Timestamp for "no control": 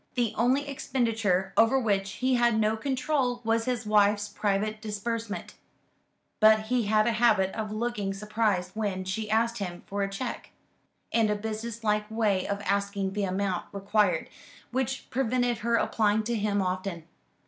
2.59-3.39